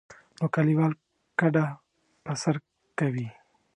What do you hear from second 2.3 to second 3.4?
سر کوي.